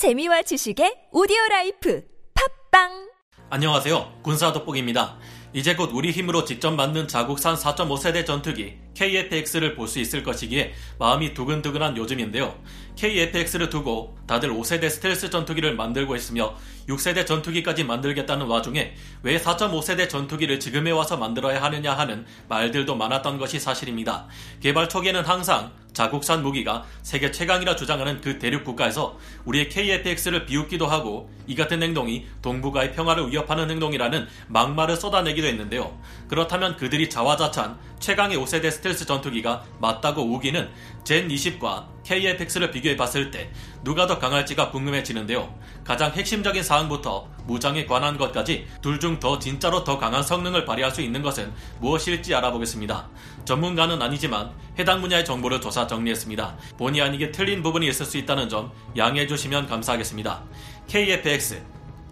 [0.00, 2.02] 재미와 지식의 오디오 라이프
[2.72, 3.10] 팟빵
[3.50, 4.20] 안녕하세요.
[4.22, 5.18] 군사 돋보기입니다.
[5.52, 11.34] 이제 곧 우리 힘으로 직접 만든 자국산 4.5세대 전투기 KFX를 볼 수 있을 것이기에 마음이
[11.34, 12.58] 두근두근한 요즘인데요.
[12.96, 16.56] KFX를 두고 다들 5세대 스텔스 전투기를 만들고 있으며
[16.90, 23.58] 6세대 전투기까지 만들겠다는 와중에 왜 4.5세대 전투기를 지금에 와서 만들어야 하느냐 하는 말들도 많았던 것이
[23.58, 24.26] 사실입니다.
[24.60, 31.30] 개발 초기에는 항상 자국산 무기가 세계 최강이라 주장하는 그 대륙 국가에서 우리의 KFX를 비웃기도 하고
[31.46, 35.98] 이 같은 행동이 동북아의 평화를 위협하는 행동이라는 막말을 쏟아내기도 했는데요.
[36.28, 40.70] 그렇다면 그들이 자화자찬 최강의 5세대 스텔스 전투기가 맞다고 우기는
[41.04, 43.50] 젠 20과 KFX를 비교해 봤을 때
[43.84, 45.54] 누가 더 강할지가 궁금해지는데요.
[45.84, 51.00] 가장 핵심적인 사항부터 무장에 관한 것까지 둘 중 더 진짜로 더 강한 성능을 발휘할 수
[51.02, 53.08] 있는 것은 무엇일지 알아보겠습니다.
[53.44, 56.56] 전문가는 아니지만 해당 분야의 정보를 조사 정리했습니다.
[56.78, 60.42] 본의 아니게 틀린 부분이 있을 수 있다는 점 양해해 주시면 감사하겠습니다.
[60.88, 61.62] KFX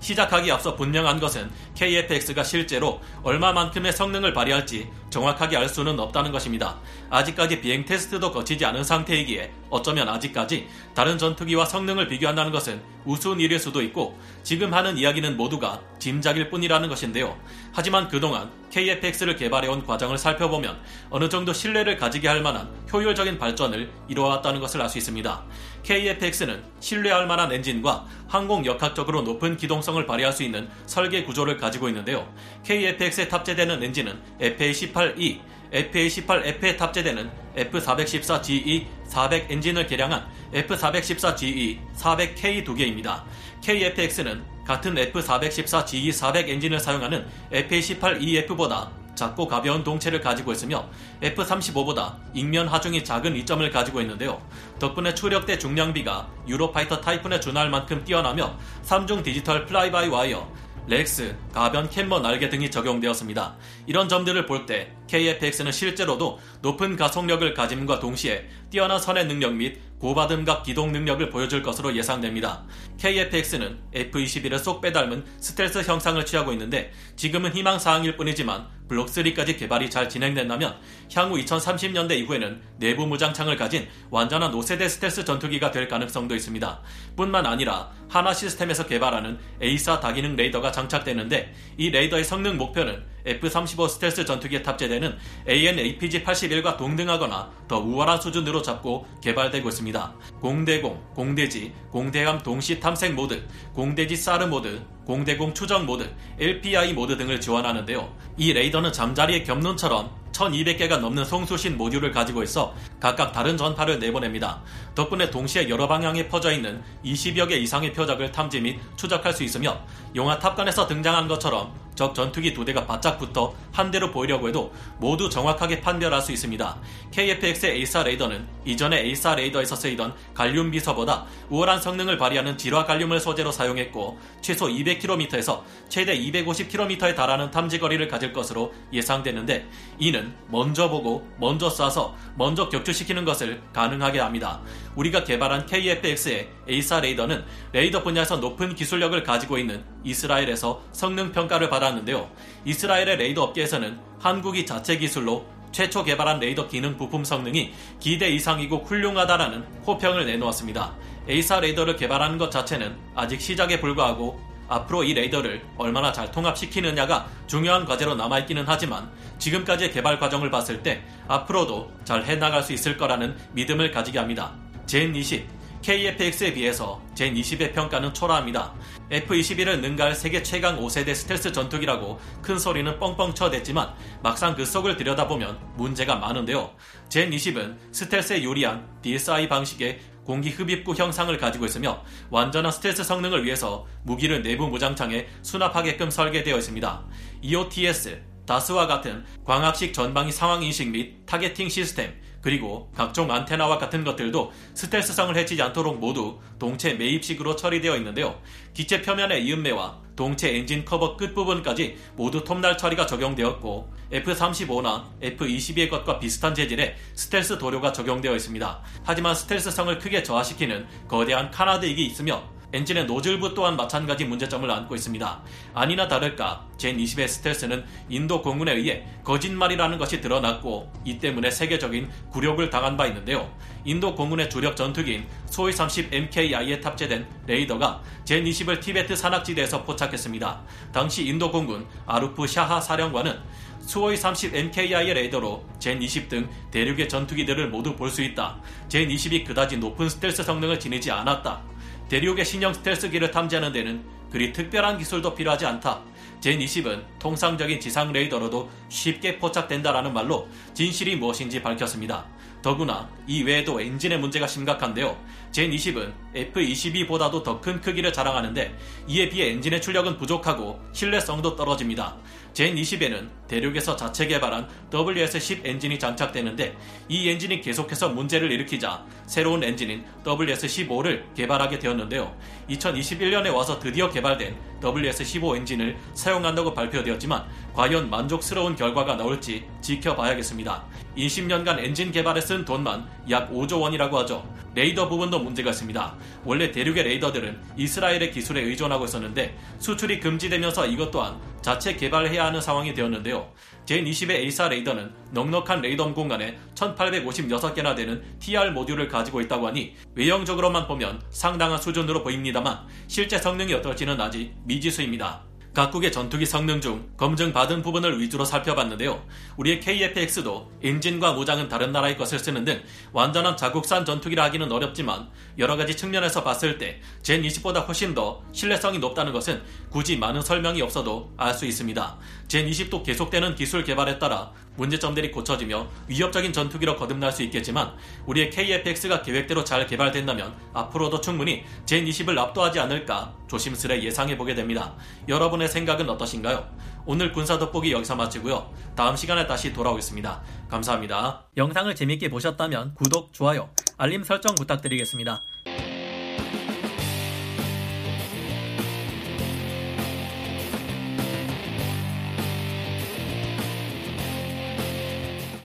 [0.01, 6.79] 시작하기 앞서 분명한 것은 KFX가 실제로 얼마만큼의 성능을 발휘할지 정확하게 알 수는 없다는 것입니다.
[7.11, 13.59] 아직까지 비행 테스트도 거치지 않은 상태이기에 어쩌면 아직까지 다른 전투기와 성능을 비교한다는 것은 우스운 일일
[13.59, 17.39] 수도 있고 지금 하는 이야기는 모두가 짐작일 뿐이라는 것인데요.
[17.73, 20.79] 하지만 그동안 KFX를 개발해온 과정을 살펴보면
[21.09, 25.45] 어느 정도 신뢰를 가지게 할 만한 효율적인 발전을 이루어왔다는 것을 알 수 있습니다.
[25.83, 32.31] KFX는 신뢰할 만한 엔진과 항공 역학적으로 높은 기동성을 발휘할 수 있는 설계 구조를 가지고 있는데요.
[32.65, 35.41] KFX에 탑재되는 엔진은 FA18E,
[35.73, 43.25] FA18F에 탑재되는 F414GE 400 엔진을 개량한 F414GE 400K 두 개입니다.
[43.63, 50.89] KFX는 같은 F414GE 400 엔진을 사용하는 FA18EF보다 작고 가벼운 동체를 가지고 있으며
[51.21, 54.41] F-35보다 익면 하중이 작은 이점을 가지고 있는데요.
[54.79, 62.49] 덕분에 추력대 중량비가 유로파이터 타이푼에 준할 만큼 뛰어나며 3중 디지털 fly-by-wire, LERX, 가변 캠버 날개
[62.49, 63.57] 등이 적용되었습니다.
[63.87, 70.63] 이런 점들을 볼 때 KFX는 실제로도 높은 가속력을 가짐과 동시에 뛰어난 선회 능력 및 고받음각
[70.63, 72.65] 기동 능력을 보여줄 것으로 예상됩니다.
[72.99, 80.77] KFX는 F-22를 쏙 빼닮은 스텔스 형상을 취하고 있는데 지금은 희망사항일 뿐이지만 블록3까지 개발이 잘 진행된다면
[81.15, 86.81] 향후 2030년대 이후에는 내부 무장창을 가진 완전한 5세대 스텔스 전투기가 될 가능성도 있습니다.
[87.17, 94.25] 뿐만 아니라 한화 시스템에서 개발하는 AESA 다기능 레이더가 장착되는데 이 레이더의 성능 목표는 F-35 스텔스
[94.25, 95.17] 전투기에 탑재되는
[95.49, 100.15] AN/APG-81과 동등하거나 더 우월한 수준으로 잡고 개발되고 있습니다.
[100.41, 107.41] 공대공, 공대지, 공대함 동시 탐색 모드, 공대지 SAR 모드, 공대공 추적 모드, LPI 모드 등을
[107.41, 108.15] 지원하는데요.
[108.37, 114.63] 이 레이더는 잠자리의 겹눈처럼 1200개가 넘는 송수신 모듈을 가지고 있어 각각 다른 전파를 내보냅니다.
[114.95, 119.81] 덕분에 동시에 여러 방향에 퍼져 있는 20여 개 이상의 표적을 탐지 및 추적할 수 있으며
[120.15, 125.29] 영화 탑건에서 등장한 것처럼 적 전투기 두 대가 바짝 붙어 한 대로 보이려고 해도 모두
[125.29, 126.79] 정확하게 판별할 수 있습니다.
[127.11, 133.51] KFX의 A4 레이더는 이전의 A4 레이더에서 쓰이던 갈륨 비서보다 우월한 성능을 발휘하는 질화 갈륨을 소재로
[133.51, 139.69] 사용했고 최소 200km에서 최대 250km에 달하는 탐지 거리를 가질 것으로 예상되는데
[139.99, 140.18] 이는
[140.49, 144.61] 먼저 보고 먼저 쏴서 먼저 격추시키는 것을 가능하게 합니다.
[144.97, 152.31] 우리가 개발한 KFX의 A4 레이더는 레이더 분야에서 높은 기술력을 가지고 있는 이스라엘에서 성능 평가를 받았는데요.
[152.65, 159.63] 이스라엘의 레이더 업계에서는 한국이 자체 기술로 최초 개발한 레이더 기능 부품 성능이 기대 이상이고 훌륭하다라는
[159.87, 160.95] 호평을 내놓았습니다.
[161.29, 167.85] A4 레이더를 개발하는 것 자체는 아직 시작에 불과하고 앞으로 이 레이더를 얼마나 잘 통합시키느냐가 중요한
[167.85, 173.91] 과제로 남아있기는 하지만 지금까지의 개발 과정을 봤을 때 앞으로도 잘 해나갈 수 있을 거라는 믿음을
[173.91, 174.53] 가지게 합니다.
[174.87, 178.75] 젠 20, KFX에 비해서 젠 20의 평가는 초라합니다.
[179.11, 185.59] F-21을 능가할 세계 최강 5세대 스텔스 전투기라고 큰 소리는 뻥뻥 쳐댔지만 막상 그 속을 들여다보면
[185.77, 186.71] 문제가 많은데요.
[187.09, 193.87] 젠 20은 스텔스에 유리한 DSI 방식의 공기 흡입구 형상을 가지고 있으며 완전한 스텔스 성능을 위해서
[194.03, 197.03] 무기를 내부 무장창에 수납하게끔 설계되어 있습니다.
[197.41, 204.53] EOTS, DAS와 같은 광학식 전방위 상황 인식 및 targeting 시스템, 그리고 각종 안테나와 같은 것들도
[204.75, 208.41] 스텔스성을 해치지 않도록 모두 동체 매입식으로 처리되어 있는데요.
[208.75, 216.55] 기체 표면의 이음매와 동체 엔진 커버 끝부분까지 모두 톱날 처리가 적용되었고 F-35나 F-22의 것과 비슷한
[216.55, 218.83] 재질의 스텔스 도료가 적용되어 있습니다.
[219.05, 222.43] 하지만 스텔스성을 크게 저하시키는 거대한 canard익이 있으며
[222.73, 225.43] 엔진의 노즐부 또한 마찬가지 문제점을 안고 있습니다.
[225.73, 232.97] 아니나 다를까 젠20의 스텔스는 인도 공군에 의해 거짓말이라는 것이 드러났고 이 때문에 세계적인 굴욕을 당한
[232.97, 233.51] 바 있는데요.
[233.85, 240.63] 인도 공군의 주력 전투기인 수호이 30 MKI에 탑재된 레이더가 젠20을 티베트 산악지대에서 포착했습니다.
[240.93, 243.39] 당시 인도 공군 아루프 샤하 사령관은
[243.81, 248.59] 수호이 30 MKI의 레이더로 젠20 등 대륙의 전투기들을 모두 볼 수 있다.
[248.89, 251.63] 젠20이 그다지 높은 스텔스 성능을 지니지 않았다.
[252.09, 256.03] 대륙의 신형 스텔스기를 탐지하는 데는 그리 특별한 기술도 필요하지 않다.
[256.41, 262.27] 젠20은 통상적인 지상 레이더로도 쉽게 포착된다라는 말로 진실이 무엇인지 밝혔습니다.
[262.63, 265.17] 더구나 이 외에도 엔진의 문제가 심각한데요.
[265.53, 268.77] 젠20은 F22보다도 더 큰 크기를 자랑하는데
[269.09, 272.17] 이에 비해 엔진의 출력은 부족하고 신뢰성도 떨어집니다.
[272.55, 276.77] 젠20에는 대륙에서 자체 개발한 WS10 엔진이 장착되는데
[277.09, 282.35] 이 엔진이 계속해서 문제를 일으키자 새로운 엔진인 WS15를 개발하게 되었는데요.
[282.71, 287.45] 2021년에 와서 드디어 개발된 WS15 엔진을 사용한다고 발표되었지만
[287.75, 290.85] 과연 만족스러운 결과가 나올지 지켜봐야겠습니다.
[291.17, 294.58] 20년간 엔진 개발에 쓴 돈만 약 5조 원이라고 하죠.
[294.79, 296.17] 레이더 부분도 문제가 있습니다.
[296.45, 302.95] 원래 대륙의 레이더들은 이스라엘의 기술에 의존하고 있었는데 수출이 금지되면서 이것 또한 자체 개발해야 하는 상황이
[302.95, 303.53] 되었는데요.
[303.87, 311.23] 젠20의 A사 레이더는 넉넉한 레이더 공간에 1856개나 되는 TR 모듈을 가지고 있다고 하니 외형적으로만 보면
[311.31, 315.48] 상당한 수준으로 보입니다만 실제 성능이 어떨지는 아직 미지수입니다.
[315.79, 319.25] 각국의 전투기 성능 중 검증받은 부분을 위주로 살펴봤는데요.
[319.59, 325.77] 우리의 KF-X도 엔진과 무장은 다른 나라의 것을 쓰는 등 완전한 자국산 전투기라 하기는 어렵지만 여러
[325.77, 331.55] 가지 측면에서 봤을 때 젠20보다 훨씬 더 신뢰성이 높다는 것은 굳이 많은 설명이 없어도 알
[331.55, 332.19] 수 있습니다.
[332.49, 337.93] 젠20도 계속되는 기술 개발에 따라 문제점들이 고쳐지며 위협적인 전투기로 거듭날 수 있겠지만
[338.27, 344.95] 우리의 KF-X가 계획대로 잘 개발된다면 앞으로도 충분히 젠20을 압도하지 않을까 조심스레 예상해보게 됩니다.
[345.29, 346.67] 여러분의 생각은 어떠신가요?
[347.05, 348.71] 오늘 군사 돋보기 여기서 마치고요.
[348.95, 350.43] 다음 시간에 다시 돌아오겠습니다.
[350.69, 351.47] 감사합니다.
[351.57, 355.43] 영상을 재밌게 보셨다면 구독, 좋아요, 알림 설정 부탁드리겠습니다.